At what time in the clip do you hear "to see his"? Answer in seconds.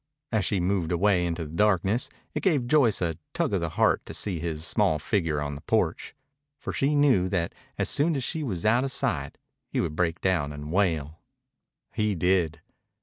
4.07-4.65